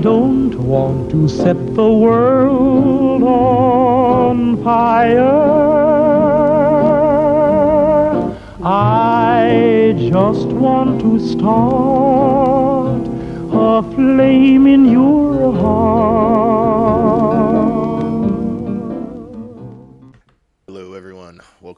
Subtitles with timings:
[0.00, 5.58] don't want to set the world on fire.
[8.62, 13.02] I just want to start
[13.52, 16.67] a flame in your heart.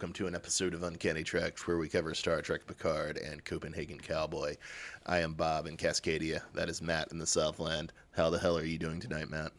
[0.01, 3.99] Welcome to an episode of Uncanny Treks where we cover Star Trek Picard and Copenhagen
[3.99, 4.57] Cowboy.
[5.05, 6.41] I am Bob in Cascadia.
[6.55, 7.93] That is Matt in the Southland.
[8.13, 9.53] How the hell are you doing tonight, Matt?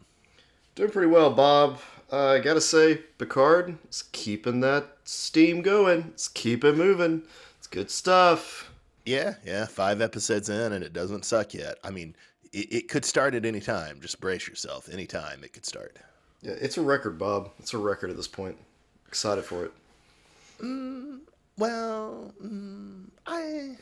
[0.74, 1.78] Doing pretty well, Bob.
[2.10, 6.06] Uh, I gotta say, Picard is keeping that steam going.
[6.08, 7.22] It's keep it moving.
[7.58, 8.72] It's good stuff.
[9.06, 9.66] Yeah, yeah.
[9.66, 11.76] Five episodes in and it doesn't suck yet.
[11.84, 12.16] I mean,
[12.52, 14.00] it, it could start at any time.
[14.00, 14.88] Just brace yourself.
[14.92, 15.98] Any time it could start.
[16.40, 17.52] Yeah, it's a record, Bob.
[17.60, 18.56] It's a record at this point.
[19.06, 19.72] Excited for it.
[20.62, 23.76] Well, mm, I,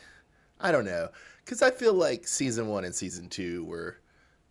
[0.58, 1.08] I don't know,
[1.44, 3.98] because I feel like season one and season two were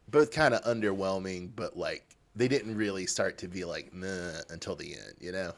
[0.08, 4.75] both kind of underwhelming, but like they didn't really start to be like meh until
[4.75, 5.53] the end, you know.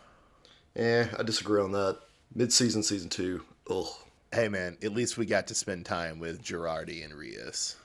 [0.76, 2.00] Yeah, I disagree on that.
[2.34, 3.44] Mid-season, season two.
[3.70, 3.88] Ugh.
[4.34, 7.76] Hey man, at least we got to spend time with Jurati and Rios.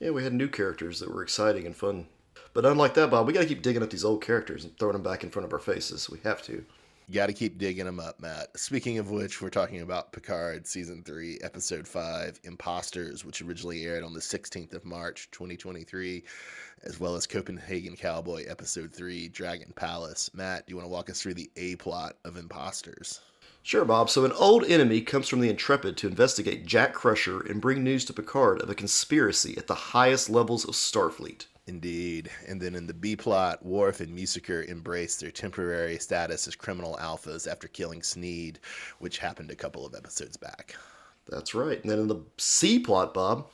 [0.00, 2.06] Yeah, we had new characters that were exciting and fun.
[2.54, 5.02] But unlike that, Bob, we gotta keep digging up these old characters and throwing them
[5.02, 6.08] back in front of our faces.
[6.08, 6.64] We have to.
[7.12, 8.58] Got to keep digging them up, Matt.
[8.58, 14.02] Speaking of which, we're talking about Picard season three, episode five, Imposters, which originally aired
[14.02, 16.24] on the 16th of March, 2023,
[16.82, 20.30] as well as Copenhagen Cowboy, episode three, Dragon Palace.
[20.34, 23.20] Matt, do you want to walk us through the A plot of Imposters?
[23.62, 24.10] Sure, Bob.
[24.10, 28.04] So, an old enemy comes from the Intrepid to investigate Jack Crusher and bring news
[28.06, 31.46] to Picard of a conspiracy at the highest levels of Starfleet.
[31.66, 32.30] Indeed.
[32.46, 36.96] And then in the B plot, Worf and Musiker embrace their temporary status as criminal
[37.00, 38.60] alphas after killing Sneed,
[39.00, 40.76] which happened a couple of episodes back.
[41.28, 41.80] That's right.
[41.82, 43.48] And then in the C plot, Bob,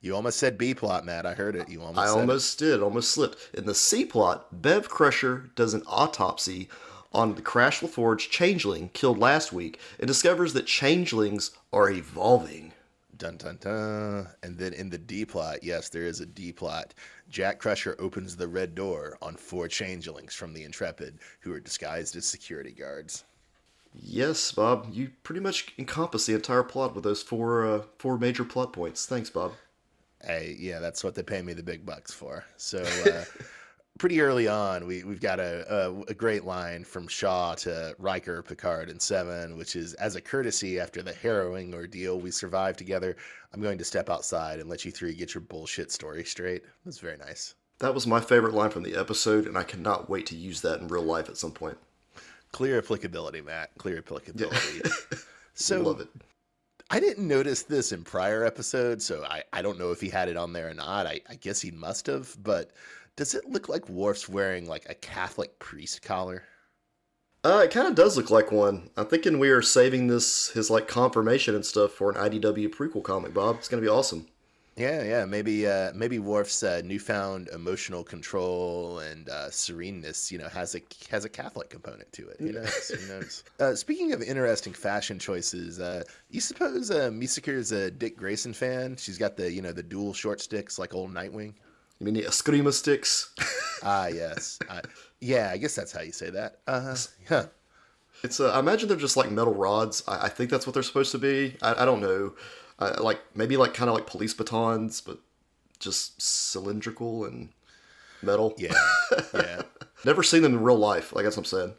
[0.00, 1.26] You almost said B plot, Matt.
[1.26, 1.68] I heard it.
[1.68, 2.20] You almost I said it.
[2.20, 3.50] almost did, almost slipped.
[3.52, 6.68] In the C plot, Bev Crusher does an autopsy
[7.12, 12.69] on the Crash LaForge changeling killed last week and discovers that changelings are evolving.
[13.20, 14.28] Dun dun dun.
[14.42, 16.94] And then in the D plot, yes, there is a D plot.
[17.28, 22.16] Jack Crusher opens the red door on four changelings from the Intrepid who are disguised
[22.16, 23.24] as security guards.
[23.92, 28.44] Yes, Bob, you pretty much encompass the entire plot with those four uh, four major
[28.44, 29.04] plot points.
[29.04, 29.52] Thanks, Bob.
[30.22, 32.44] Hey, yeah, that's what they pay me the big bucks for.
[32.56, 33.24] So, uh,
[34.00, 38.40] pretty early on, we, we've got a, a, a great line from Shaw to Riker,
[38.42, 43.14] Picard, and Seven, which is as a courtesy after the harrowing ordeal we survived together,
[43.52, 46.62] I'm going to step outside and let you three get your bullshit story straight.
[46.86, 47.54] That's very nice.
[47.80, 50.80] That was my favorite line from the episode, and I cannot wait to use that
[50.80, 51.76] in real life at some point.
[52.52, 53.72] Clear applicability, Matt.
[53.76, 54.80] Clear applicability.
[54.82, 55.18] Yeah.
[55.54, 56.08] so, Love it.
[56.92, 60.28] I didn't notice this in prior episodes, so I, I don't know if he had
[60.28, 61.06] it on there or not.
[61.06, 62.72] I, I guess he must have, but
[63.16, 66.44] does it look like Worf's wearing like a Catholic priest collar?
[67.42, 68.90] Uh, it kind of does look like one.
[68.96, 73.02] I'm thinking we are saving this his like confirmation and stuff for an IDW prequel
[73.02, 73.56] comic, Bob.
[73.56, 74.26] It's gonna be awesome.
[74.76, 75.24] Yeah, yeah.
[75.24, 80.80] Maybe uh, maybe Worf's uh, newfound emotional control and uh, sereneness, you know, has a
[81.10, 82.36] has a Catholic component to it.
[82.38, 82.88] Who knows?
[82.88, 83.44] Who knows?
[83.58, 88.96] Uh, speaking of interesting fashion choices, uh, you suppose uh, Musiker's a Dick Grayson fan?
[88.96, 91.54] She's got the you know the dual short sticks like old Nightwing.
[92.00, 93.32] You mean the Eskrima sticks?
[93.82, 94.58] Ah, yes.
[94.68, 94.82] I,
[95.22, 96.58] yeah, I guess that's how you say that.
[96.66, 96.94] Uh,
[97.30, 97.46] yeah.
[98.22, 100.02] It's uh, I imagine they're just like metal rods.
[100.06, 101.56] I, I think that's what they're supposed to be.
[101.62, 102.34] I, I don't know.
[102.78, 105.18] Uh, like maybe like kind of like police batons, but
[105.78, 107.48] just cylindrical and
[108.22, 108.52] metal.
[108.58, 108.74] Yeah,
[109.34, 109.62] yeah,
[110.04, 111.14] Never seen them in real life.
[111.14, 111.74] Like that's what I'm saying.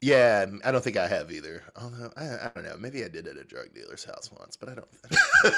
[0.00, 0.46] yeah.
[0.64, 1.62] I don't think I have either.
[1.80, 4.70] Although I, I don't know, maybe I did at a drug dealer's house once, but
[4.70, 4.88] I don't.
[5.04, 5.08] I
[5.50, 5.54] don't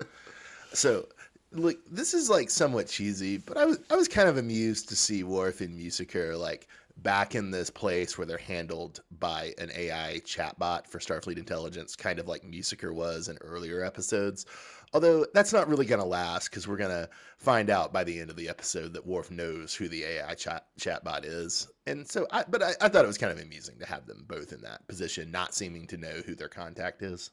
[0.00, 0.04] I
[0.72, 1.08] so,
[1.52, 4.96] look, this is like somewhat cheesy, but I was I was kind of amused to
[4.96, 6.68] see Worf and Musiker like
[6.98, 12.18] back in this place where they're handled by an AI chatbot for Starfleet intelligence, kind
[12.18, 14.46] of like Musiker was in earlier episodes.
[14.94, 18.20] Although that's not really going to last because we're going to find out by the
[18.20, 21.66] end of the episode that Worf knows who the AI chat chatbot is.
[21.86, 24.24] And so, I, but I, I thought it was kind of amusing to have them
[24.28, 27.30] both in that position, not seeming to know who their contact is.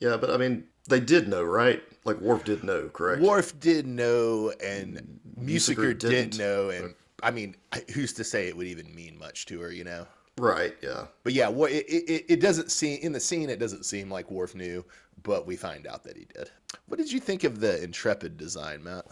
[0.00, 1.82] Yeah, but I mean, they did know, right?
[2.04, 3.20] Like Worf did know, correct?
[3.22, 6.38] Worf did know, and mm, Musiker Musiker didn't didn't.
[6.38, 7.56] know, and I mean,
[7.92, 10.06] who's to say it would even mean much to her, you know?
[10.38, 10.74] Right.
[10.82, 11.06] Yeah.
[11.24, 13.50] But yeah, what it, it, it doesn't seem in the scene.
[13.50, 14.84] It doesn't seem like Worf knew,
[15.22, 16.50] but we find out that he did.
[16.86, 19.06] What did you think of the Intrepid design, Matt?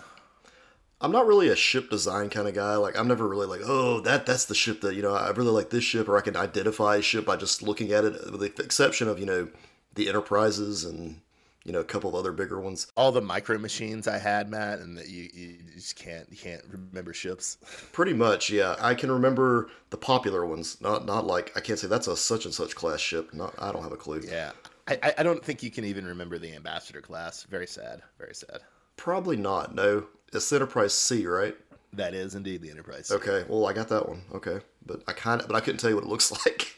[1.00, 2.76] I'm not really a ship design kind of guy.
[2.76, 5.50] Like I'm never really like, oh, that that's the ship that you know I really
[5.50, 8.40] like this ship, or I can identify a ship by just looking at it, with
[8.40, 9.48] the exception of you know
[9.96, 11.20] the Enterprises and
[11.64, 12.92] you know, a couple of other bigger ones.
[12.96, 16.62] All the micro machines I had, Matt, and that you, you just can't you can't
[16.70, 17.58] remember ships.
[17.92, 18.76] Pretty much, yeah.
[18.80, 20.80] I can remember the popular ones.
[20.80, 23.34] Not not like I can't say that's a such and such class ship.
[23.34, 24.22] Not I don't have a clue.
[24.24, 24.52] Yeah,
[24.86, 27.42] I I- don't think you can even remember the ambassador class.
[27.42, 28.00] Very sad.
[28.16, 28.60] Very sad.
[28.96, 29.74] Probably not.
[29.74, 31.56] No, it's the Enterprise C, right?
[31.94, 33.10] That is indeed the Enterprise.
[33.10, 33.44] Okay.
[33.48, 34.22] Well, I got that one.
[34.34, 36.72] Okay, but I kind of but I couldn't tell you what it looks like.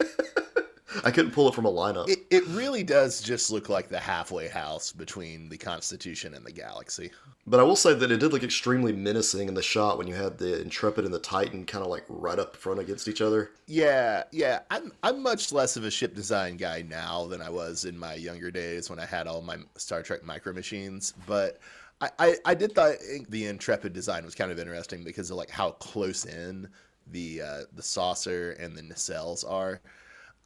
[1.03, 2.09] I couldn't pull it from a lineup.
[2.09, 6.51] It, it really does just look like the halfway house between the Constitution and the
[6.51, 7.11] Galaxy.
[7.45, 10.15] But I will say that it did look extremely menacing in the shot when you
[10.15, 13.51] had the Intrepid and the Titan kind of like right up front against each other.
[13.67, 14.59] Yeah, yeah.
[14.69, 18.13] I'm I'm much less of a ship design guy now than I was in my
[18.13, 21.13] younger days when I had all my Star Trek micro machines.
[21.25, 21.59] But
[22.01, 25.49] I, I, I did think the Intrepid design was kind of interesting because of like
[25.49, 26.67] how close in
[27.11, 29.81] the uh, the saucer and the nacelles are.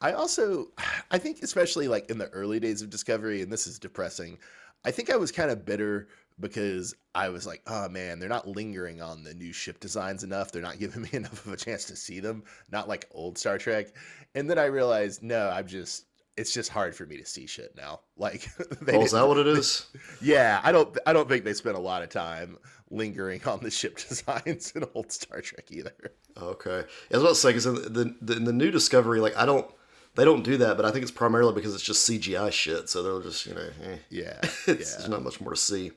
[0.00, 0.68] I also
[1.10, 4.38] I think especially like in the early days of Discovery, and this is depressing.
[4.84, 6.08] I think I was kind of bitter
[6.40, 10.52] because I was like, oh man, they're not lingering on the new ship designs enough.
[10.52, 12.44] They're not giving me enough of a chance to see them.
[12.70, 13.94] Not like old Star Trek.
[14.34, 16.06] And then I realized, no, I'm just
[16.36, 18.00] it's just hard for me to see shit now.
[18.16, 18.48] Like
[18.80, 19.86] they Oh, is that what it is?
[20.20, 22.58] Yeah, I don't I don't think they spent a lot of time
[22.90, 25.94] lingering on the ship designs in old Star Trek either.
[26.40, 26.84] Okay.
[27.10, 29.46] I was about to say because in the, the in the new Discovery, like I
[29.46, 29.68] don't,
[30.14, 32.88] they don't do that, but I think it's primarily because it's just CGI shit.
[32.88, 33.96] So they're just you know, eh.
[34.10, 34.38] Yeah.
[34.42, 34.74] it's, yeah.
[34.74, 35.92] there's not much more to see.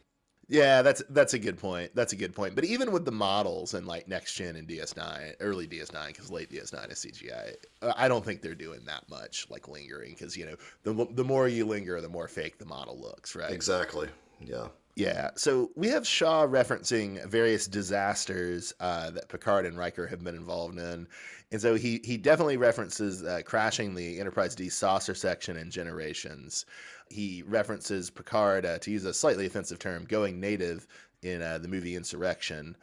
[0.49, 1.91] Yeah, that's that's a good point.
[1.93, 2.55] That's a good point.
[2.55, 6.49] But even with the models and like next gen and DS9, early DS9, because late
[6.49, 10.11] DS9 is CGI, uh, I don't think they're doing that much like lingering.
[10.11, 13.51] Because you know, the the more you linger, the more fake the model looks, right?
[13.51, 14.07] Exactly.
[14.39, 14.67] Yeah.
[14.95, 15.29] Yeah.
[15.35, 20.79] So we have Shaw referencing various disasters uh, that Picard and Riker have been involved
[20.79, 21.07] in,
[21.51, 26.65] and so he he definitely references uh, crashing the Enterprise D saucer section in Generations.
[27.09, 30.87] He references Picard, uh, to use a slightly offensive term, going native
[31.21, 32.75] in uh, the movie Insurrection,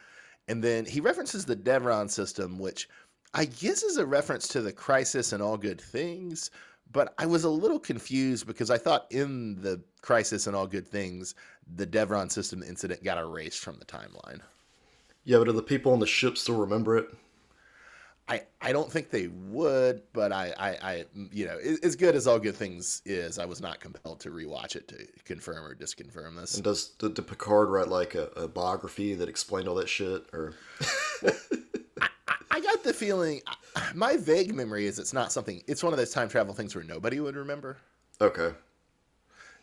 [0.47, 2.89] and then he references the Devron system, which
[3.35, 6.53] I guess is a reference to the Crisis and All Good Things.
[6.94, 10.87] But I was a little confused because I thought in the Crisis and All Good
[10.87, 11.35] Things,
[11.76, 14.41] the Devron system incident got erased from the timeline.
[15.25, 17.08] Yeah, but do the people on the ship still remember it?
[18.29, 22.14] I, I don't think they would, but I, I, I you know, a- as good
[22.14, 25.75] as All Good Things is, I was not compelled to rewatch it to confirm or
[25.75, 26.55] disconfirm this.
[26.55, 30.25] And does did, did Picard write like a, a biography that explained all that shit?
[30.32, 30.55] Or
[32.85, 33.41] the feeling,
[33.95, 36.85] my vague memory is it's not something, it's one of those time travel things where
[36.85, 37.79] nobody would remember,
[38.21, 38.55] okay,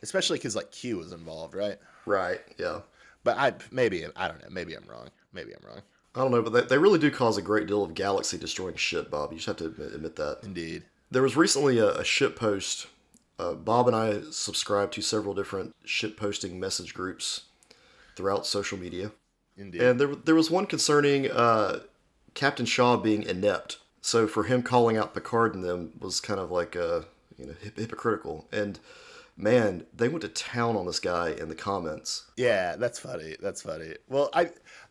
[0.01, 1.77] especially because like Q was involved, right?
[2.05, 2.81] right, yeah.
[3.23, 4.49] But I maybe I don't know.
[4.49, 5.09] Maybe I'm wrong.
[5.31, 5.81] Maybe I'm wrong.
[6.15, 8.75] I don't know, but they, they really do cause a great deal of galaxy destroying
[8.75, 9.31] shit, Bob.
[9.31, 10.39] You just have to admit, admit that.
[10.43, 10.83] Indeed.
[11.09, 12.87] There was recently a, a shit post.
[13.39, 17.43] Uh, Bob and I subscribe to several different shit posting message groups
[18.15, 19.11] throughout social media.
[19.57, 19.81] Indeed.
[19.81, 21.79] And there, there was one concerning uh,
[22.33, 23.77] Captain Shaw being inept.
[24.01, 27.01] So for him calling out Picard and them was kind of like, uh,
[27.37, 28.47] you know, hypocritical.
[28.51, 28.79] And
[29.37, 32.25] man, they went to town on this guy in the comments.
[32.37, 33.35] Yeah, that's funny.
[33.39, 33.95] That's funny.
[34.09, 34.49] Well, I,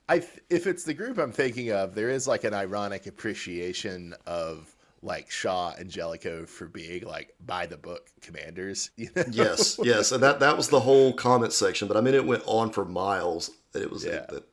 [0.09, 0.17] I,
[0.49, 5.31] if it's the group I'm thinking of, there is like an ironic appreciation of like
[5.31, 8.91] Shaw and Jellicoe for being like by the book commanders.
[8.97, 9.25] You know?
[9.31, 11.89] Yes, yes, and that that was the whole comment section.
[11.89, 13.51] But I mean, it went on for miles.
[13.75, 14.27] It was, Yeah.
[14.29, 14.45] that,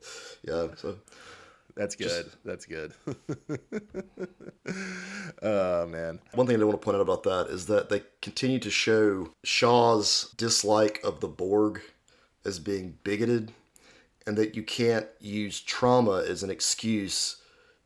[0.44, 0.68] yeah.
[0.78, 0.98] So
[1.78, 2.32] That's good.
[2.44, 2.94] That's good.
[5.44, 6.20] oh man.
[6.34, 9.30] One thing I want to point out about that is that they continue to show
[9.44, 11.82] Shaw's dislike of the Borg
[12.44, 13.52] as being bigoted,
[14.26, 17.38] and that you can't use trauma as an excuse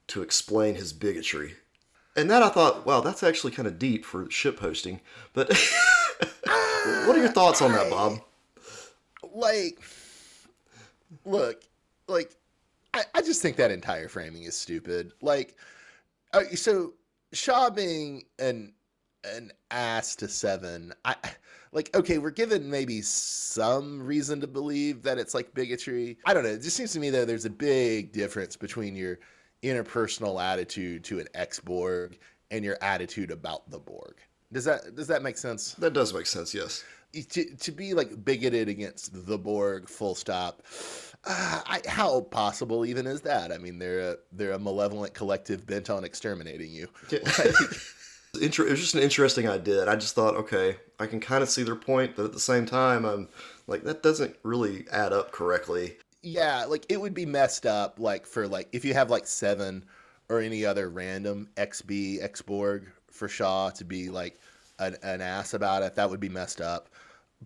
[0.07, 1.55] to explain his bigotry.
[2.15, 5.01] And that I thought, wow, that's actually kind of deep for shit posting.
[5.33, 5.49] But
[7.05, 8.19] what are your thoughts on that, Bob?
[9.33, 9.79] Like,
[11.25, 11.63] look,
[12.07, 12.35] like,
[12.93, 15.13] I, I just think that entire framing is stupid.
[15.21, 15.55] Like,
[16.33, 16.93] uh, so
[17.33, 18.73] Shaw being an
[19.23, 21.15] an ass to seven, I
[21.71, 21.95] like.
[21.95, 26.17] Okay, we're given maybe some reason to believe that it's like bigotry.
[26.25, 26.49] I don't know.
[26.49, 29.19] It just seems to me that there's a big difference between your
[29.63, 32.17] interpersonal attitude to an ex Borg
[32.49, 34.15] and your attitude about the Borg.
[34.51, 35.73] Does that does that make sense?
[35.75, 36.83] That does make sense, yes.
[37.13, 40.63] to, to be like bigoted against the Borg, full stop.
[41.23, 43.51] Uh, I, how possible even is that?
[43.51, 46.87] I mean, they're a, they're a malevolent collective bent on exterminating you.
[48.41, 51.43] Inter- it was just an interesting idea, and I just thought, okay, I can kind
[51.43, 53.27] of see their point, but at the same time, I'm
[53.67, 55.97] like, that doesn't really add up correctly.
[56.23, 57.99] Yeah, like it would be messed up.
[57.99, 59.83] Like for like if you have like seven
[60.29, 64.39] or any other random XB X Borg for Shaw to be like
[64.79, 66.89] an, an ass about it, that would be messed up.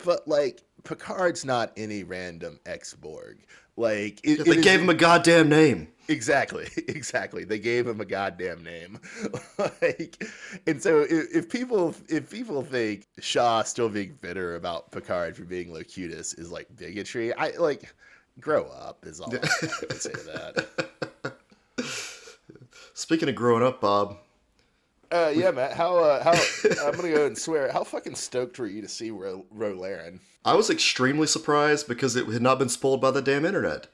[0.03, 3.39] but like Picard's not any random ex Borg.
[3.77, 5.89] Like it, They it gave is- him a goddamn name.
[6.07, 7.45] Exactly, exactly.
[7.45, 8.99] They gave him a goddamn name.
[9.81, 10.23] like,
[10.67, 15.45] and so if, if people if people think Shaw still being bitter about Picard for
[15.45, 17.91] being Locutus is like bigotry, I like
[18.39, 19.39] grow up is all I
[19.81, 20.65] would say to
[21.23, 21.35] that.
[22.93, 24.17] Speaking of growing up, Bob,
[25.11, 25.73] Uh, yeah, Matt.
[25.73, 26.31] How uh, how
[26.87, 27.71] I'm gonna go and swear.
[27.71, 30.19] How fucking stoked were you to see Ro- Rolaren?
[30.43, 33.87] I was extremely surprised because it had not been spoiled by the damn internet.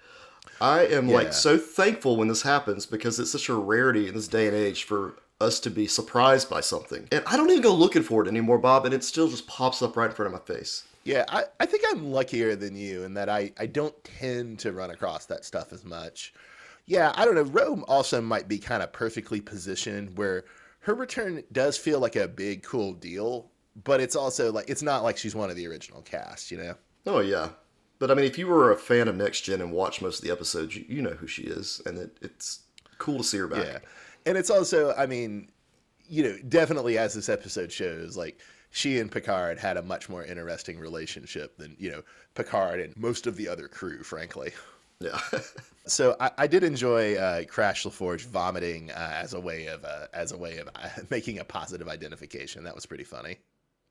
[0.60, 1.16] I am Yeah.
[1.16, 4.56] like so thankful when this happens because it's such a rarity in this day and
[4.56, 7.08] age for us to be surprised by something.
[7.12, 9.82] And I don't even go looking for it anymore, Bob, and it still just pops
[9.82, 10.84] up right in front of my face.
[11.04, 14.72] Yeah, I, I think I'm luckier than you in that I, I don't tend to
[14.72, 16.32] run across that stuff as much.
[16.86, 17.42] Yeah, I don't know.
[17.44, 20.44] Ro also might be kind of perfectly positioned where
[20.82, 23.50] her return does feel like a big, cool deal,
[23.84, 26.76] but it's also like, it's not like she's one of the original cast, you know?
[27.06, 27.50] Oh yeah.
[28.00, 30.26] But I mean, if you were a fan of Next Gen and watched most of
[30.26, 32.62] the episodes, you, you know who she is, and it, it's
[32.98, 33.66] cool to see her back.
[33.66, 33.78] Yeah.
[34.26, 35.52] And it's also, I mean,
[36.08, 38.40] you know, definitely as this episode shows, like
[38.72, 42.02] she and Picard had a much more interesting relationship than, you know,
[42.34, 44.52] Picard and most of the other crew, frankly.
[45.02, 45.20] Yeah.
[45.88, 50.06] So I, I did enjoy uh, Crash LaForge vomiting uh, as a way of uh,
[50.14, 52.64] as a way of uh, making a positive identification.
[52.64, 53.40] That was pretty funny.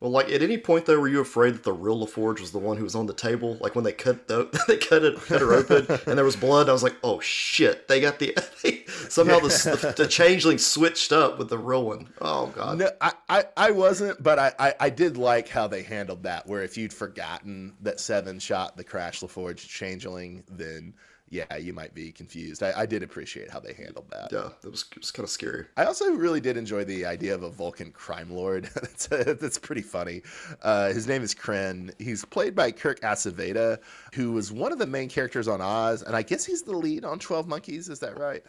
[0.00, 2.58] Well, like at any point though, were you afraid that the real LaForge was the
[2.58, 3.58] one who was on the table?
[3.60, 6.70] Like when they cut the, they cut it cut her open and there was blood.
[6.70, 7.86] I was like, oh shit!
[7.86, 8.34] They got the
[9.10, 12.08] somehow the, the the changeling switched up with the real one.
[12.22, 12.78] Oh god.
[12.78, 16.46] No, I, I, I wasn't, but I, I, I did like how they handled that.
[16.46, 20.94] Where if you'd forgotten that Seven shot the Crash LaForge changeling, then
[21.30, 22.60] yeah, you might be confused.
[22.62, 24.32] I, I did appreciate how they handled that.
[24.32, 25.64] Yeah, it was, was kind of scary.
[25.76, 28.64] I also really did enjoy the idea of a Vulcan crime lord.
[28.74, 30.22] that's, that's pretty funny.
[30.62, 31.92] Uh, his name is Kren.
[32.00, 33.78] He's played by Kirk Acevedo,
[34.12, 37.04] who was one of the main characters on Oz, and I guess he's the lead
[37.04, 37.88] on Twelve Monkeys.
[37.88, 38.42] Is that right?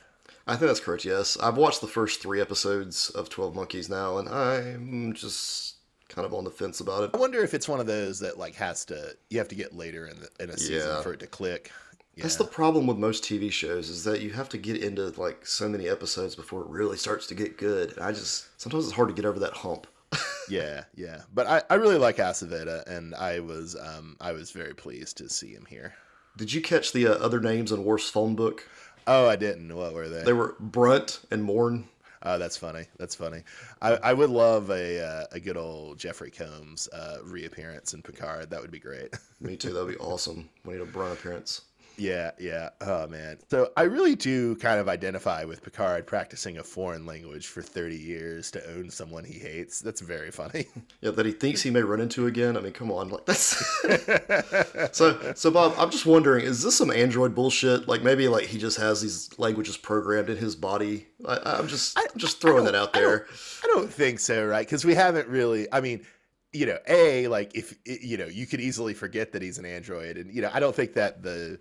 [0.47, 1.05] I think that's correct.
[1.05, 5.75] Yes, I've watched the first three episodes of Twelve Monkeys now, and I'm just
[6.09, 7.11] kind of on the fence about it.
[7.13, 9.73] I wonder if it's one of those that like has to you have to get
[9.75, 11.01] later in the, in a season Yeah.
[11.03, 11.71] for it to click.
[12.15, 12.23] Yeah.
[12.23, 15.45] That's the problem with most TV shows is that you have to get into like
[15.45, 17.93] so many episodes before it really starts to get good.
[17.93, 19.87] And I just sometimes it's hard to get over that hump.
[20.49, 21.21] yeah, yeah.
[21.33, 25.29] But I, I really like Acevedo, and I was um I was very pleased to
[25.29, 25.93] see him here.
[26.37, 28.67] Did you catch the uh, other names in Worf's phone book?
[29.07, 29.75] Oh, I didn't.
[29.75, 30.23] What were they?
[30.23, 31.87] They were Brunt and Morn.
[32.23, 32.85] Oh, that's funny.
[32.99, 33.43] That's funny.
[33.81, 38.49] I, I would love a uh, a good old Jeffrey Combs uh, reappearance in Picard.
[38.49, 39.15] That would be great.
[39.39, 39.73] Me too.
[39.73, 40.49] That'd be awesome.
[40.65, 41.61] We need a Brunt appearance.
[41.97, 42.69] Yeah, yeah.
[42.81, 43.37] Oh man.
[43.49, 47.97] So I really do kind of identify with Picard practicing a foreign language for thirty
[47.97, 49.79] years to own someone he hates.
[49.79, 50.67] That's very funny.
[51.01, 52.55] Yeah, that he thinks he may run into again.
[52.55, 53.55] I mean, come on, like that's.
[54.95, 57.87] so, so Bob, I'm just wondering, is this some android bullshit?
[57.87, 61.07] Like maybe like he just has these languages programmed in his body.
[61.27, 63.25] I, I'm just, I'm just throwing that out I there.
[63.63, 64.65] I don't think so, right?
[64.65, 65.67] Because we haven't really.
[65.71, 66.05] I mean,
[66.53, 70.17] you know, a like if you know, you could easily forget that he's an android,
[70.17, 71.59] and you know, I don't think that the.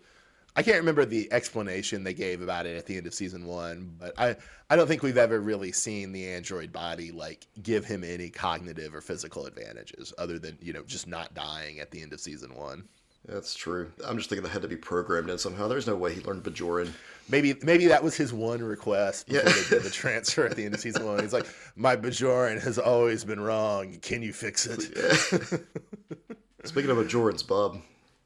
[0.56, 3.94] I can't remember the explanation they gave about it at the end of season one,
[3.98, 4.36] but I,
[4.68, 8.94] I don't think we've ever really seen the android body like give him any cognitive
[8.94, 12.54] or physical advantages other than you know just not dying at the end of season
[12.54, 12.84] one.
[13.26, 13.92] That's true.
[14.06, 15.68] I'm just thinking that had to be programmed in somehow.
[15.68, 16.90] There's no way he learned Bajoran.
[17.28, 19.52] Maybe maybe that was his one request before Yeah.
[19.52, 21.20] they did the transfer at the end of season one.
[21.20, 23.98] He's like, my Bajoran has always been wrong.
[24.00, 24.80] Can you fix it?
[26.64, 27.80] Speaking of Bajorans, Bob,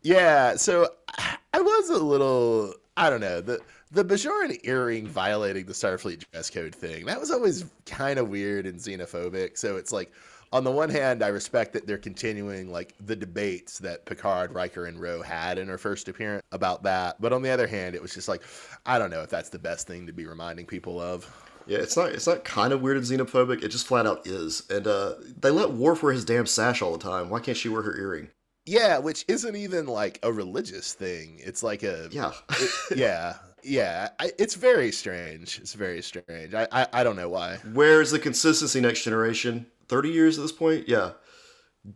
[0.05, 5.73] Yeah, so I was a little I don't know, the the Bajoran earring violating the
[5.73, 7.07] Starfleet dress code thing.
[7.07, 9.59] That was always kind of weird and xenophobic.
[9.59, 10.13] So it's like
[10.53, 14.87] on the one hand, I respect that they're continuing like the debates that Picard, Riker,
[14.87, 17.21] and Ro had in her first appearance about that.
[17.21, 18.43] But on the other hand, it was just like
[18.87, 21.33] I don't know if that's the best thing to be reminding people of.
[21.67, 23.63] yeah, it's not, it's not kind of weird and xenophobic.
[23.65, 24.65] It just flat out is.
[24.71, 27.31] And uh, they let Worf wear his damn sash all the time.
[27.31, 28.29] Why can't she wear her earring?
[28.67, 31.39] Yeah, which isn't even like a religious thing.
[31.43, 32.33] It's like a Yeah.
[32.51, 34.09] it- yeah, yeah.
[34.19, 35.59] I, it's very strange.
[35.59, 36.55] It's very strange.
[36.55, 37.59] I, I I don't know why.
[37.73, 39.67] Where's the consistency next generation?
[39.89, 40.89] 30 years at this point?
[40.89, 41.13] Yeah.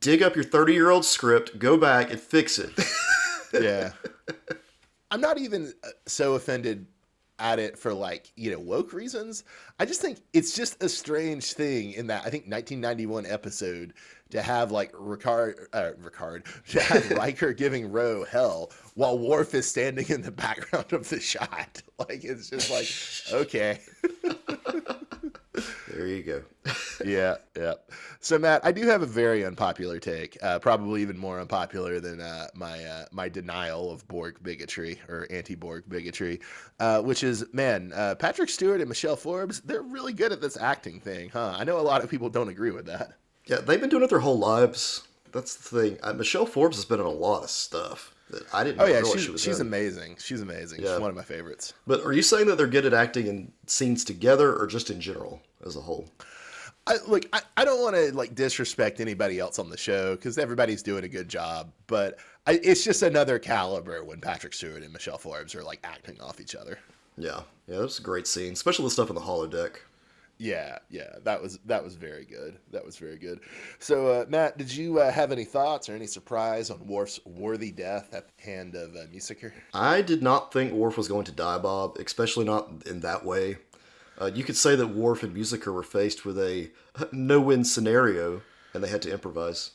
[0.00, 2.70] Dig up your 30 year old script, go back and fix it.
[3.54, 3.92] Yeah,
[5.10, 6.86] I'm not even uh, so offended
[7.38, 9.44] at it for like you know woke reasons.
[9.80, 13.94] I just think it's just a strange thing in that I think 1991 episode
[14.30, 19.66] to have like Ricard, uh, Ricard, to have Riker giving Ro hell while Worf is
[19.66, 21.82] standing in the background of the shot.
[22.08, 23.80] Like it's just like okay.
[25.88, 26.42] There you go.
[27.04, 27.74] yeah, yeah.
[28.20, 32.20] So Matt, I do have a very unpopular take, uh, probably even more unpopular than
[32.20, 36.40] uh, my uh, my denial of Borg bigotry or anti-Borg bigotry,
[36.78, 40.56] uh, which is man, uh, Patrick Stewart and Michelle Forbes, they're really good at this
[40.56, 41.56] acting thing, huh?
[41.58, 43.14] I know a lot of people don't agree with that.
[43.48, 45.08] Yeah, they've been doing it their whole lives.
[45.32, 45.98] That's the thing.
[46.02, 49.02] Uh, Michelle Forbes has been in a lot of stuff that I didn't Oh yeah,
[49.02, 49.66] she's, she was she's in.
[49.66, 50.16] amazing.
[50.20, 50.82] She's amazing.
[50.82, 50.92] Yeah.
[50.92, 51.72] She's one of my favorites.
[51.86, 55.00] But are you saying that they're good at acting in scenes together or just in
[55.00, 56.08] general as a whole?
[56.86, 60.38] I, look, I, I don't want to like disrespect anybody else on the show because
[60.38, 64.92] everybody's doing a good job, but I, it's just another caliber when Patrick Stewart and
[64.92, 66.78] Michelle Forbes are like acting off each other.
[67.18, 69.76] Yeah, yeah, that was a great scene, especially the stuff in the holodeck.
[70.38, 72.58] Yeah, yeah, that was that was very good.
[72.70, 73.40] That was very good.
[73.80, 77.72] So, uh, Matt, did you uh, have any thoughts or any surprise on Worf's worthy
[77.72, 79.50] death at the hand of uh, Musiker?
[79.74, 83.58] I did not think Worf was going to die, Bob, especially not in that way.
[84.20, 86.70] Uh, you could say that Worf and Musiker were faced with a
[87.12, 88.42] no-win scenario,
[88.74, 89.72] and they had to improvise.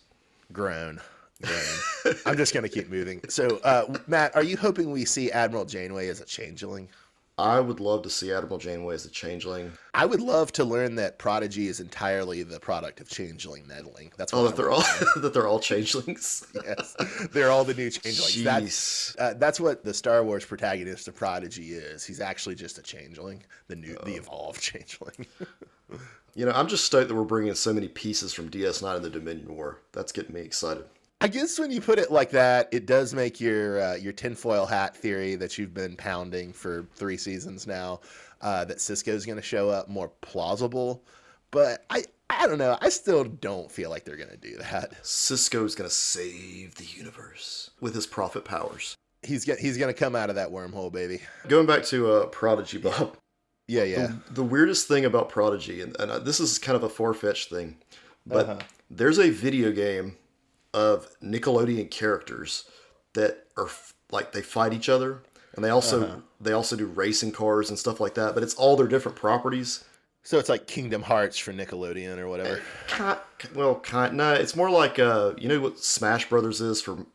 [0.54, 1.02] Groan.
[1.42, 2.16] Groan.
[2.26, 3.22] I'm just gonna keep moving.
[3.28, 6.88] So, uh, Matt, are you hoping we see Admiral Janeway as a changeling?
[7.38, 9.72] I would love to see Admiral Janeway as a changeling.
[9.96, 14.12] I would love to learn that Prodigy is entirely the product of changeling meddling.
[14.18, 14.84] That's what Oh, I that they're all
[15.16, 16.46] that they're all changelings.
[16.64, 16.96] yes,
[17.32, 18.44] they're all the new changelings.
[18.44, 22.06] That's, uh, that's what the Star Wars protagonist of Prodigy is.
[22.06, 24.06] He's actually just a changeling, the new, Oh.
[24.06, 25.26] the evolved changeling.
[26.36, 29.10] You know, I'm just stoked that we're bringing so many pieces from DS9 and the
[29.10, 29.80] Dominion War.
[29.92, 30.86] That's getting me excited.
[31.24, 34.66] I guess when you put it like that, it does make your uh, your tinfoil
[34.66, 38.02] hat theory that you've been pounding for three seasons now,
[38.42, 41.02] uh, that Sisko's going to show up more plausible.
[41.50, 42.78] But I I don't know.
[42.82, 45.02] I still don't feel like they're going to do that.
[45.04, 48.96] Sisko's gonna save the universe with his prophet powers.
[49.22, 51.22] He's get, he's going to come out of that wormhole, baby.
[51.48, 53.16] Going back to uh, Prodigy, Bob.
[53.70, 54.08] Yeah, yeah.
[54.08, 57.14] The, the weirdest thing about Prodigy, and, and uh, this is kind of a far
[57.14, 57.78] fetched thing,
[58.28, 58.60] but Uh-huh.
[58.92, 60.18] there's a video game
[60.74, 62.66] of Nickelodeon characters
[63.14, 65.22] that are f- like they fight each other,
[65.56, 66.16] and they also Uh-huh.
[66.42, 68.34] they also do racing cars and stuff like that.
[68.34, 69.84] But it's all their different properties.
[70.24, 72.62] So it's like Kingdom Hearts for Nickelodeon or whatever.
[72.88, 73.20] Kind,
[73.54, 74.16] well, kind.
[74.16, 77.06] No, it's more like uh, you know what Smash Brothers is for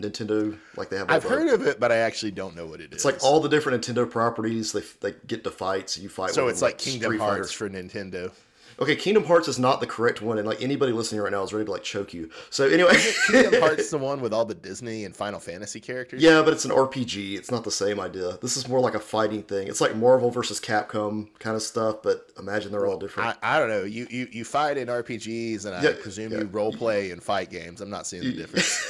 [0.00, 0.58] Nintendo.
[0.76, 1.10] Like they have.
[1.10, 2.96] I've heard of it, but I actually don't know what it is.
[2.96, 4.72] It's like all the different Nintendo properties.
[4.72, 5.96] They they get to fights.
[5.96, 6.32] You fight.
[6.32, 7.70] So it's like Kingdom Street Hearts Fighter.
[7.70, 8.32] for Nintendo.
[8.78, 11.52] Okay, Kingdom Hearts is not the correct one, and like anybody listening right now is
[11.52, 12.30] ready to like choke you.
[12.50, 12.92] So anyway,
[13.30, 16.22] Kingdom Hearts is the one with all the Disney and Final Fantasy characters.
[16.22, 17.36] yeah, but it's an RPG.
[17.38, 18.36] It's not the same idea.
[18.42, 19.68] This is more like a fighting thing.
[19.68, 23.36] It's like Marvel versus Capcom kind of stuff, but imagine they're all different.
[23.42, 23.84] I, I don't know.
[23.84, 26.38] You, you you fight in RPGs, and I Yeah, presume yeah.
[26.40, 27.80] you role play in fight games.
[27.80, 28.84] I'm not seeing the difference.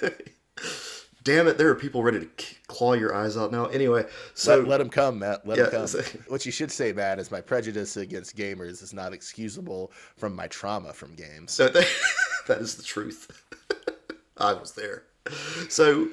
[1.26, 2.28] Damn it, there are people ready to
[2.68, 3.66] claw your eyes out now.
[3.66, 5.44] Anyway, so let, let them come, Matt.
[5.44, 6.20] Let Yeah, them come.
[6.28, 10.46] what you should say, Matt, is my prejudice against gamers is not excusable from my
[10.46, 11.60] trauma from games.
[11.66, 11.84] That,
[12.46, 13.42] that is the truth.
[14.36, 15.02] I was there.
[15.68, 16.10] So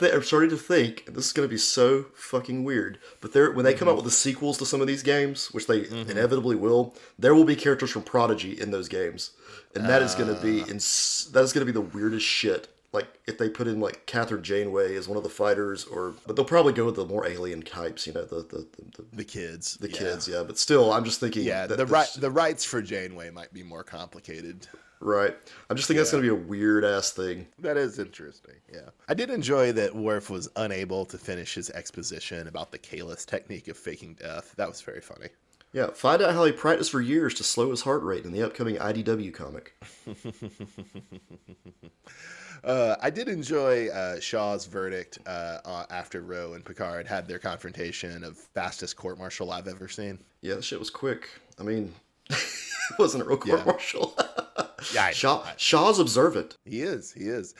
[0.00, 2.98] I'm starting to think and this is going to be so fucking weird.
[3.20, 3.96] But they're, when they come out mm-hmm.
[3.96, 6.10] with the sequels to some of these games, which they mm-hmm.
[6.10, 9.32] inevitably will, there will be characters from Prodigy in those games,
[9.74, 10.66] and that is going to be uh.
[10.68, 12.73] ins- that is going to be the weirdest shit.
[12.94, 16.36] Like if they put in like Catherine Janeway as one of the fighters, or but
[16.36, 19.76] they'll probably go with the more alien types, you know, the the the, the, kids.
[19.78, 19.98] the yeah.
[19.98, 20.28] kids.
[20.28, 21.42] Yeah, but still, I'm just thinking.
[21.42, 24.68] Yeah, that the right the rights for Janeway might be more complicated.
[25.00, 25.36] right.
[25.68, 27.48] I'm just thinking that's going to be a weird ass thing.
[27.58, 28.54] That is interesting.
[28.72, 28.90] Yeah.
[29.08, 33.66] I did enjoy that Worf was unable to finish his exposition about the Kalis technique
[33.66, 34.54] of faking death.
[34.56, 35.28] That was very funny.
[35.74, 38.44] Yeah, find out how he practiced for years to slow his heart rate in the
[38.44, 39.74] upcoming IDW comic.
[42.62, 47.38] Uh, I did enjoy uh, Shaw's verdict uh, uh, after Ro and Picard had their
[47.38, 50.18] confrontation of fastest court martial I've ever seen.
[50.40, 51.28] Yeah, that shit was quick.
[51.60, 51.92] I mean,
[52.30, 54.14] it wasn't a real court martial.
[54.18, 54.63] Yeah,
[54.98, 56.56] I- Shaw, Shaw's observant.
[56.64, 57.12] He is.
[57.12, 57.54] He is.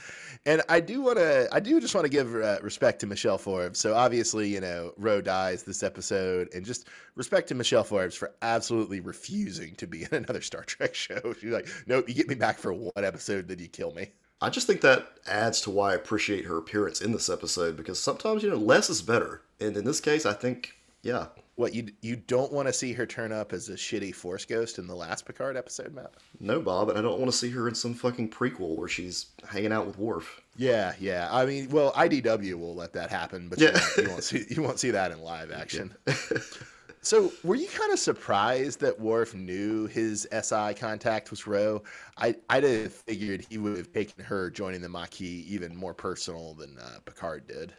[0.47, 1.49] And I do want to.
[1.53, 3.79] I do just want to give uh, respect to Michelle Forbes.
[3.79, 8.33] So obviously, you know, Ro dies this episode, and just respect to Michelle Forbes for
[8.43, 11.35] absolutely refusing to be in another Star Trek show.
[11.41, 14.11] She's like, "Nope, you get me back for one episode, then you kill me."
[14.41, 17.99] I just think that adds to why I appreciate her appearance in this episode because
[17.99, 19.41] sometimes, you know, less is better.
[19.59, 21.27] And in this case, I think, yeah.
[21.57, 24.79] What you you don't want to see her turn up as a shitty Force ghost
[24.79, 26.13] in the last Picard episode, Matt?
[26.41, 29.27] No, Bob, and I don't want to see her in some fucking prequel where she's
[29.49, 30.41] hanging out with Worf.
[30.57, 31.29] Yeah, yeah.
[31.31, 33.69] I mean, well, IDW will let that happen, but Yeah.
[33.69, 35.95] you, won't, you won't see you won't see that in live action.
[37.03, 41.83] so, were you kind of surprised that Worf knew his SI contact was Ro?
[42.19, 46.55] I I'd have figured he would have taken her joining the Maquis even more personal
[46.55, 47.75] than uh, Picard did.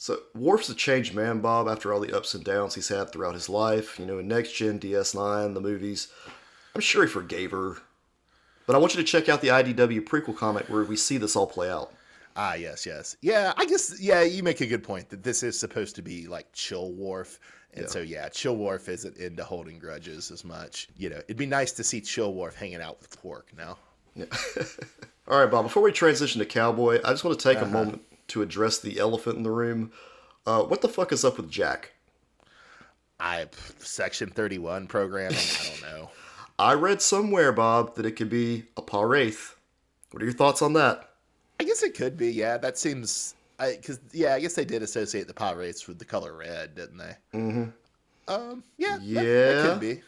[0.00, 3.34] So Worf's a changed man, Bob, after all the ups and downs he's had throughout
[3.34, 3.98] his life.
[3.98, 6.06] You know, in Next Gen, DS9, the movies.
[6.76, 7.78] I'm sure he forgave her.
[8.66, 11.34] But I want you to check out the IDW prequel comic where we see this
[11.34, 11.92] all play out.
[12.36, 13.16] Ah, yes, yes.
[13.22, 16.28] Yeah, I guess, yeah, you make a good point that this is supposed to be
[16.28, 17.40] like Chill Worf.
[17.72, 17.88] And Yeah.
[17.88, 20.88] so, yeah, Chill Worf isn't into holding grudges as much.
[20.96, 23.78] You know, it'd be nice to see Chill Worf hanging out with Quark now.
[24.14, 24.26] Yeah.
[25.28, 27.66] All right, Bob, before we transition to Cowboy, I just want to take Uh-huh.
[27.66, 29.92] a moment to address the elephant in the room.
[30.46, 31.92] Uh, what the fuck is up with Jack?
[33.20, 33.46] I,
[33.78, 36.10] Section 31 programming, I don't know.
[36.58, 39.56] I read somewhere, Bob, that it could be a Wraith.
[40.10, 41.10] What are your thoughts on that?
[41.60, 42.56] I guess it could be, yeah.
[42.56, 46.74] That seems, because, yeah, I guess they did associate the Pah-wraiths with the color red,
[46.74, 47.14] didn't they?
[47.34, 47.64] Mm-hmm.
[48.28, 49.62] Um, yeah, that- that, Yeah.
[49.62, 50.02] could be.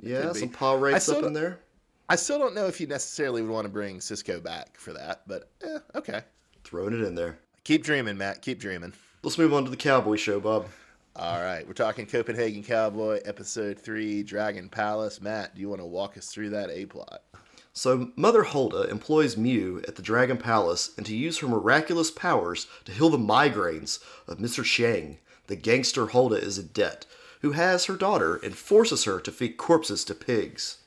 [0.00, 0.40] Yeah, could be.
[0.40, 1.60] some I Wraiths up in there.
[2.08, 5.22] I still don't know if you necessarily would want to bring Sisko back for that,
[5.26, 6.22] but eh, okay.
[6.62, 7.38] Throwing it in there.
[7.66, 8.42] Keep dreaming, Matt.
[8.42, 8.92] Keep dreaming.
[9.24, 10.68] Let's move on to the Cowboy show, Bob.
[11.16, 15.20] All right, we're talking Copenhagen Cowboy, episode three, Dragon Palace.
[15.20, 17.24] Matt, do you want to walk us through that A plot?
[17.72, 22.68] So, Mother Hulda employs Miu at the Dragon Palace and to use her miraculous powers
[22.84, 23.98] to heal the migraines
[24.28, 24.64] of Mr.
[24.64, 27.04] Shang, the gangster Hulda is in debt,
[27.40, 30.78] who has her daughter and forces her to feed corpses to pigs.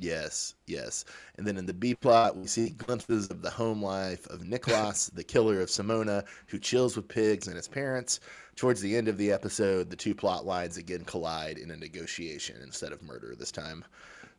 [0.00, 1.04] Yes, yes.
[1.36, 5.10] And then in the B plot, we see glimpses of the home life of Niklas,
[5.14, 8.20] the killer of Simona, who chills with pigs and his parents.
[8.54, 12.56] Towards the end of the episode, the two plot lines again collide in a negotiation
[12.62, 13.84] instead of murder this time.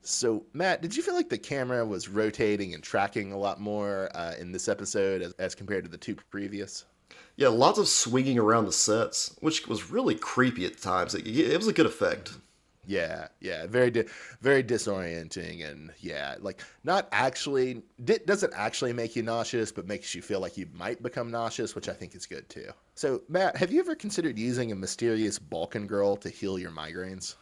[0.01, 4.09] So, Matt, did you feel like the camera was rotating and tracking a lot more
[4.15, 6.85] uh, in this episode as, as compared to the two previous?
[7.35, 11.15] Yeah, lots of swinging around the sets, which was really creepy at times.
[11.15, 12.31] It, it was a good effect.
[12.89, 14.05] Yeah, yeah, very, di-
[14.41, 20.15] very disorienting, and yeah, like not actually di- doesn't actually make you nauseous, but makes
[20.15, 22.71] you feel like you might become nauseous, which I think is good too.
[22.95, 27.35] So, Matt, have you ever considered using a mysterious Balkan girl to heal your migraines?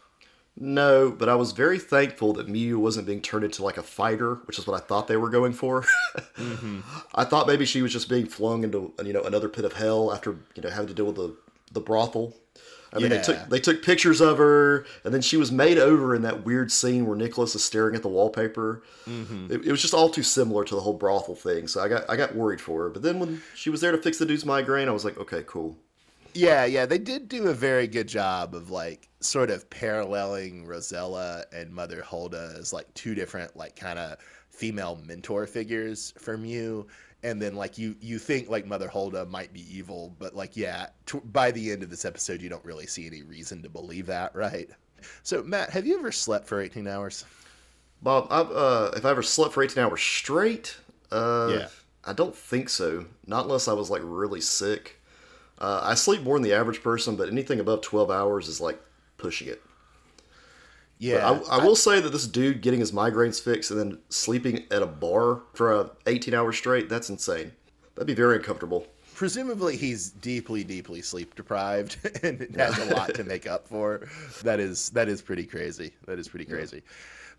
[0.59, 4.35] No, but I was very thankful that Miu wasn't being turned into like a fighter,
[4.47, 5.85] which is what I thought they were going for.
[6.35, 6.81] Mm-hmm.
[7.15, 10.11] I thought maybe she was just being flung into you know another pit of hell
[10.11, 11.37] after you know having to deal with the
[11.71, 12.35] the brothel.
[12.93, 16.15] I mean, they took they took pictures of her, and then she was made over
[16.15, 18.83] in that weird scene where Nicholas is staring at the wallpaper.
[19.05, 19.51] Mm-hmm.
[19.51, 22.09] It, it was just all too similar to the whole brothel thing, so I got
[22.09, 22.89] I got worried for her.
[22.89, 25.43] But then when she was there to fix the dude's migraine, I was like, okay,
[25.45, 25.75] cool.
[26.33, 31.45] Yeah, yeah, they did do a very good job of like sort of paralleling Rosella
[31.51, 34.17] and Mother Hulda as like two different like kind of
[34.49, 36.85] female mentor figures from Miu.
[37.23, 40.87] And then like you you think like Mother Hulda might be evil, but like yeah,
[41.05, 44.05] t- by the end of this episode you don't really see any reason to believe
[44.05, 44.69] that, right?
[45.23, 47.25] So Matt, have you ever slept for 18 hours?
[48.01, 50.77] Bob, I've, uh, if I ever slept for 18 hours straight,
[51.11, 51.67] uh, Yeah.
[52.05, 53.05] I don't think so.
[53.25, 55.01] Not unless I was like really sick.
[55.59, 58.79] Uh, I sleep more than the average person, but anything above 12 hours is like
[59.17, 59.61] pushing it.
[60.99, 61.29] Yeah.
[61.49, 64.81] I, I will say that this dude getting his migraines fixed and then sleeping at
[64.81, 67.51] a bar for uh, 18 hours straight, that's insane.
[67.95, 68.85] That'd be very uncomfortable.
[69.15, 74.07] presumably he's deeply deeply sleep deprived and has a lot to make up for
[74.43, 76.83] that is that is pretty crazy that is pretty crazy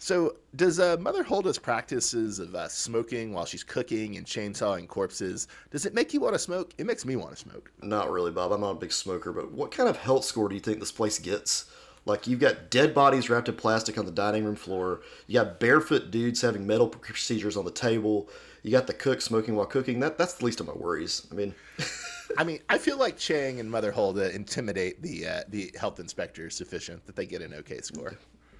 [0.01, 5.47] so does uh, mother Hulda's practices of uh, smoking while she's cooking and chainsawing corpses
[5.71, 8.33] does it make you want to smoke it makes me want to smoke Not really,
[8.33, 8.51] Bob.
[8.53, 10.90] I'm not a big smoker, but what kind of health score do you think this
[10.92, 11.66] place gets?
[12.09, 15.03] Like, you've got dead bodies wrapped in plastic on the dining room floor.
[15.27, 18.29] You got barefoot dudes having metal procedures on the table.
[18.62, 20.01] You got the cook smoking while cooking.
[20.01, 21.27] That that's the least of my worries.
[21.31, 21.55] I mean,
[22.37, 26.51] i mean i feel like chang and mother Hulda intimidate the uh, the health inspector
[26.51, 28.18] sufficient that they get an okay score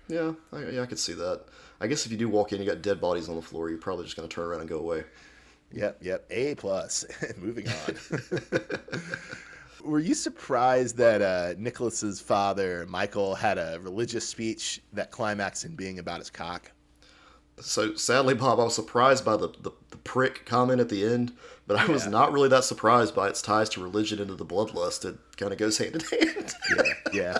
[0.08, 1.42] yeah, I, yeah, I could see that.
[1.80, 3.68] I guess if you do walk in, you got dead bodies on the floor.
[3.68, 5.04] You're probably just gonna turn around and go away.
[5.72, 6.26] Yep, yep.
[6.30, 7.04] A plus.
[7.37, 7.94] Moving on.
[9.84, 15.76] Were you surprised that uh, Nicholas's father, Michael, had a religious speech that climaxed in
[15.76, 16.72] being about his cock?
[17.60, 21.32] So sadly, Bob, I was surprised by the, the, the prick comment at the end,
[21.66, 22.10] but I was Yeah.
[22.10, 25.04] not really that surprised by its ties to religion and to the bloodlust.
[25.04, 26.54] It kind of goes hand in hand.
[26.76, 27.38] Yeah, yeah.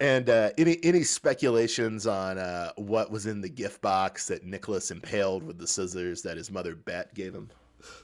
[0.00, 4.90] And uh, any any speculations on uh, what was in the gift box that Nicholas
[4.90, 7.48] impaled with the scissors that his mother Bet gave him?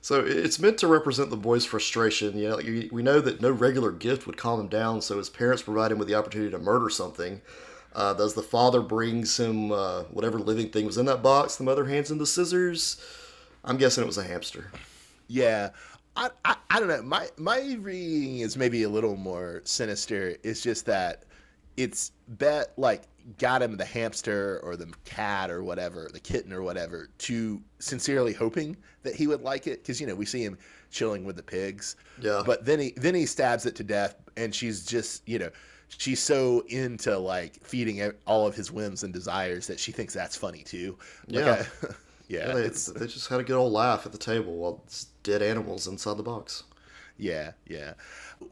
[0.00, 2.38] So it's meant to represent the boy's frustration.
[2.38, 5.62] You know, we know that no regular gift would calm him down, so his parents
[5.62, 7.40] provide him with the opportunity to murder something.
[7.94, 11.86] Uh, the father brings him uh, whatever living thing was in that box, the mother
[11.86, 13.02] hands him the scissors.
[13.64, 14.70] I'm guessing it was a hamster.
[15.26, 15.70] Yeah.
[16.16, 17.02] I, I, I don't know.
[17.02, 20.36] My my reading is maybe a little more sinister.
[20.42, 21.24] It's just that
[21.76, 23.02] it's bet like
[23.38, 28.32] got him the hamster or the cat or whatever, the kitten or whatever, to sincerely
[28.32, 30.56] hoping that he would like it because you know we see him
[30.90, 31.96] chilling with the pigs.
[32.20, 32.42] Yeah.
[32.44, 35.50] But then he then he stabs it to death, and she's just you know
[35.88, 40.36] she's so into like feeding all of his whims and desires that she thinks that's
[40.36, 40.96] funny too.
[41.28, 41.64] Like, Yeah.
[41.82, 41.86] I-
[42.28, 44.82] yeah, Yeah, they, it's they just had a good old laugh at the table while
[44.86, 46.64] it's dead animals inside the box.
[47.20, 47.94] Yeah, yeah.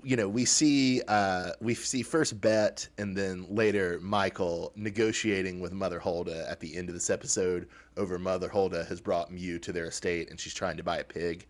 [0.03, 5.73] You know, we see uh, we see first Bet and then later Michael negotiating with
[5.73, 9.73] Mother Hulda at the end of this episode over Mother Hulda has brought Miu to
[9.73, 11.47] their estate and she's trying to buy a pig.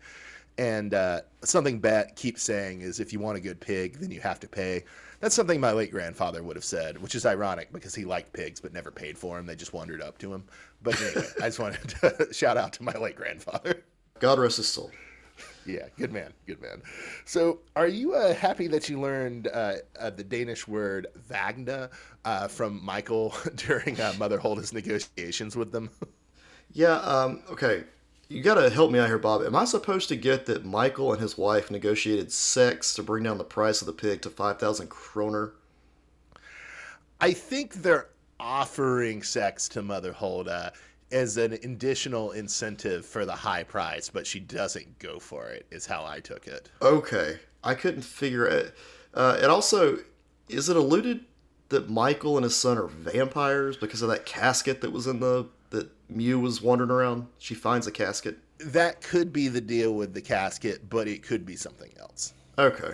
[0.57, 4.21] And uh, something Bet keeps saying is if you want a good pig, then you
[4.21, 4.83] have to pay.
[5.19, 8.59] That's something my late grandfather would have said, which is ironic because he liked pigs
[8.59, 9.45] but never paid for them.
[9.45, 10.43] They just wandered up to him.
[10.81, 13.83] But anyway, I just wanted to shout out to my late grandfather.
[14.19, 14.91] God rest his soul.
[15.67, 16.81] Yeah, good man, good man.
[17.25, 21.89] So, are you uh, happy that you learned uh, uh, the Danish word "vagna"
[22.23, 25.89] uh, from Michael during uh, Mother Hulda's negotiations with them?
[26.71, 27.83] Yeah, um, okay.
[28.29, 29.43] You gotta help me out here, Bob.
[29.43, 33.37] Am I supposed to get that Michael and his wife negotiated sex to bring down
[33.37, 35.53] the price of the pig to 5,000 kroner?
[37.21, 40.73] I think they're offering sex to Mother Hulda
[41.11, 45.65] as an additional incentive for the high price, but she doesn't go for it.
[45.71, 46.69] Is how I took it.
[46.81, 47.39] Okay.
[47.63, 48.75] I couldn't figure it.
[49.13, 49.97] Uh, and also,
[50.47, 51.25] is it alluded
[51.69, 55.47] that Michael and his son are vampires because of that casket that was in the.
[55.71, 57.27] that Miu was wandering around?
[57.39, 58.37] She finds a casket.
[58.59, 62.33] That could be the deal with the casket, but it could be something else.
[62.57, 62.93] Okay.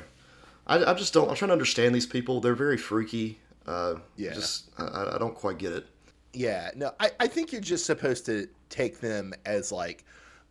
[0.68, 1.30] I, I just don't.
[1.30, 2.42] I'm trying to understand these people.
[2.42, 3.40] They're very freaky.
[3.66, 4.34] Uh, Yeah.
[4.34, 5.86] Just, I, I don't quite get it.
[6.34, 10.04] Yeah, no, I, I think you're just supposed to take them as like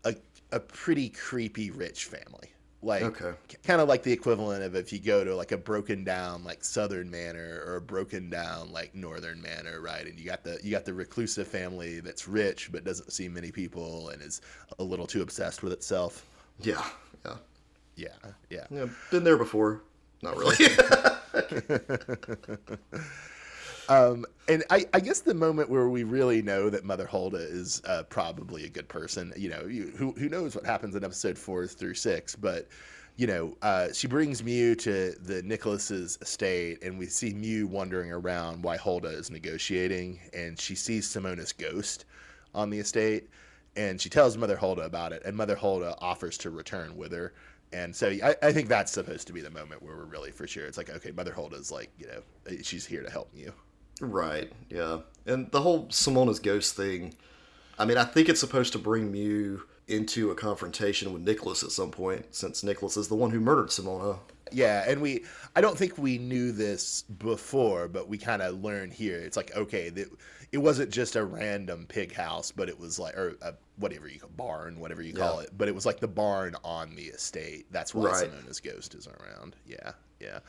[0.04, 0.14] a,
[0.52, 2.48] a pretty creepy rich family.
[2.84, 3.32] Like, Okay.
[3.62, 6.64] kind of like the equivalent of if you go to like a broken down like
[6.64, 10.04] Southern manor or a broken down like Northern manor, right?
[10.06, 13.52] And you got the you got the reclusive family that's rich but doesn't see many
[13.52, 14.40] people and is
[14.80, 16.26] a little too obsessed with itself.
[16.60, 16.84] Yeah.
[17.24, 17.36] Yeah.
[17.94, 18.08] Yeah,
[18.50, 18.66] yeah.
[18.70, 18.86] Yeah.
[19.10, 19.82] Been there before.
[20.22, 20.56] Not really.
[23.88, 27.82] Um, and I, I guess the moment where we really know that Mother Hulda is
[27.86, 31.38] uh, probably a good person, you know, you, who who knows what happens in episode
[31.38, 32.68] four through six, but
[33.16, 38.10] you know, uh, she brings Miu to the Nicholas's estate, and we see Miu wandering
[38.10, 42.06] around while Hulda is negotiating, and she sees Simona's ghost
[42.54, 43.28] on the estate,
[43.76, 47.34] and she tells Mother Hulda about it, and Mother Hulda offers to return with her.
[47.72, 50.46] And so I, I think that's supposed to be the moment where we're really for
[50.46, 50.66] sure.
[50.66, 52.22] It's like, okay, Mother Hulda's like, you know,
[52.62, 53.52] she's here to help you.
[54.02, 54.98] Right, yeah.
[55.26, 57.14] And the whole Simona's ghost thing,
[57.78, 61.70] I mean, I think it's supposed to bring Miu into a confrontation with Nicholas at
[61.70, 64.18] some point, since Nicholas is the one who murdered Simona.
[64.50, 65.24] Yeah, and we
[65.56, 69.18] I don't think we knew this before, but we kind of learned here.
[69.18, 70.08] It's like okay, that
[70.50, 74.18] it wasn't just a random pig house, but it was like or a, whatever you
[74.20, 75.44] call barn, whatever you call Yeah.
[75.44, 77.66] it, but it was like the barn on the estate.
[77.70, 78.30] That's why Right.
[78.30, 79.56] Simona's ghost is around.
[79.66, 80.40] Yeah, yeah.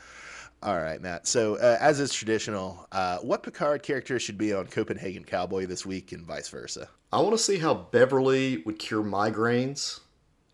[0.64, 1.26] All right, Matt.
[1.26, 5.84] So uh, as is traditional, uh, what Picard character should be on Copenhagen Cowboy this
[5.84, 6.88] week, and vice versa?
[7.12, 10.00] I want to see how Beverly would cure migraines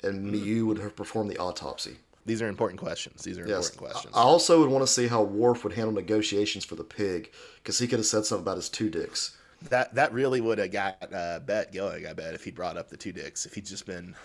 [0.03, 0.35] and Mm.
[0.44, 1.96] Miu would have performed the autopsy.
[2.27, 3.23] These are important questions.
[3.23, 3.68] These are Yes.
[3.70, 4.14] important questions.
[4.16, 7.79] I also would want to see how Worf would handle negotiations for the pig, because
[7.79, 9.37] he could have said something about his two dicks.
[9.68, 12.07] That that really would have got uh, Bet going.
[12.07, 14.16] I bet if he brought up the two dicks, if he'd just been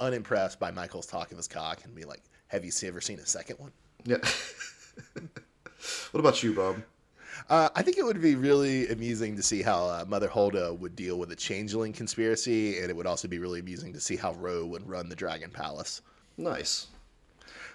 [0.00, 3.26] unimpressed by Michael's talk of his cock and be like, "Have you ever seen a
[3.26, 3.72] second one?"
[4.04, 4.16] Yeah.
[6.10, 6.76] what about you, Bob?
[7.48, 10.94] Uh, I think it would be really amusing to see how uh, Mother Hulda would
[10.96, 14.34] deal with the Changeling conspiracy, and it would also be really amusing to see how
[14.34, 16.02] Ro would run the Dragon Palace.
[16.36, 16.88] Nice.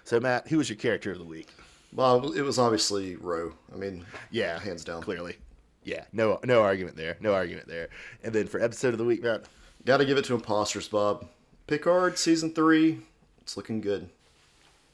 [0.04, 1.48] So, Matt, who was your character of the week?
[1.92, 3.52] Well, it was obviously Ro.
[3.72, 5.02] I mean, Yeah, hands down.
[5.02, 5.36] clearly.
[5.82, 7.16] Yeah, no, no argument there.
[7.20, 7.88] No argument there.
[8.22, 9.44] And then for episode of the week, Matt.
[9.84, 11.28] Got to give it to imposters, Bob.
[11.66, 13.00] Picard season three.
[13.42, 14.08] It's looking good.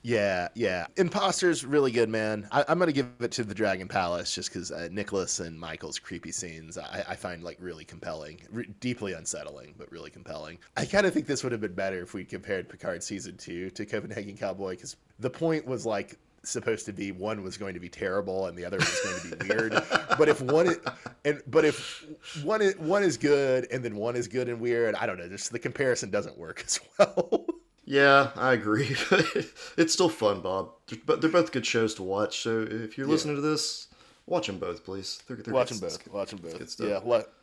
[0.02, 0.86] Yeah, yeah.
[0.96, 2.48] Imposter's really good, man.
[2.50, 5.98] I, I'm gonna give it to the Dragon Palace just because uh, Nicholas and Michael's
[5.98, 10.58] creepy scenes I, I find like really compelling, Re- deeply unsettling, but really compelling.
[10.76, 13.68] I kind of think this would have been better if we compared Picard season two
[13.70, 17.80] to Copenhagen Cowboy because the point was like supposed to be one was going to
[17.80, 19.72] be terrible and the other was going to be weird.
[20.18, 20.78] but if one is,
[21.26, 22.06] and but if
[22.42, 25.28] one is, one is good and then one is good and weird, I don't know.
[25.28, 27.44] Just the comparison doesn't work as well.
[27.90, 28.96] Yeah, I agree.
[29.76, 30.70] it's still fun, Bob.
[31.06, 32.38] But they're both good shows to watch.
[32.40, 33.88] So if you're listening to this,
[34.26, 35.20] watch them both, please.
[35.26, 36.08] They're, they're Watch good- them both.
[36.14, 36.56] Watch them both.
[36.56, 36.88] good stuff.
[36.88, 37.34] Yeah, what?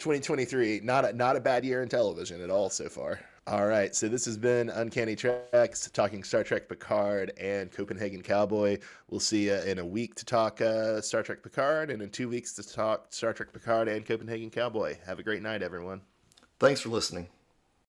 [0.00, 3.20] 2023, not a, not a bad year in television at all so far.
[3.46, 8.78] All right, so this has been Uncanny Treks, talking Star Trek Picard and Copenhagen Cowboy.
[9.08, 12.28] We'll see you in a week to talk uh, Star Trek Picard, and in two
[12.28, 14.96] weeks to talk Star Trek Picard and Copenhagen Cowboy.
[15.06, 16.00] Have a great night, everyone.
[16.58, 17.28] Thanks for listening.